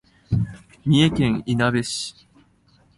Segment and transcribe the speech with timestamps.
[0.83, 2.27] 三重県いなべ市